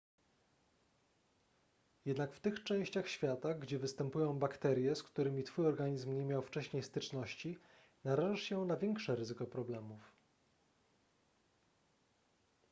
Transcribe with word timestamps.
jednak 2.05 2.33
w 2.35 2.39
tych 2.39 2.63
częściach 2.63 3.07
świata 3.07 3.53
gdzie 3.53 3.79
występują 3.79 4.39
bakterie 4.39 4.95
z 4.95 5.03
którymi 5.03 5.43
twój 5.43 5.67
organizm 5.67 6.15
nie 6.17 6.25
miał 6.25 6.41
wcześniej 6.41 6.83
styczności 6.83 7.59
narażasz 8.03 8.41
się 8.41 8.65
na 8.65 8.77
większe 8.77 9.15
ryzyko 9.15 9.47
problemów 9.47 10.11